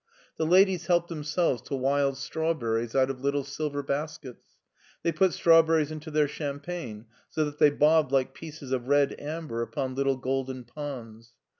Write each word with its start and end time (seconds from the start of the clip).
The 0.37 0.47
ladies 0.47 0.87
helped 0.87 1.09
themselves 1.09 1.61
to 1.67 1.75
wild 1.75 2.17
strawberries 2.17 2.95
out 2.95 3.11
of 3.11 3.21
little 3.21 3.43
silver 3.43 3.83
baskets. 3.83 4.55
They 5.03 5.11
put 5.11 5.31
strawberries 5.31 5.91
into 5.91 6.09
their 6.09 6.25
cham 6.25 6.59
pagne 6.59 7.05
so 7.29 7.45
that 7.45 7.59
they 7.59 7.69
bobbed 7.69 8.11
like 8.11 8.33
pieces 8.33 8.71
of 8.71 8.87
red 8.87 9.15
amber 9.19 9.61
upon 9.61 9.93
little 9.93 10.17
golden 10.17 10.63
ponds. 10.63 11.33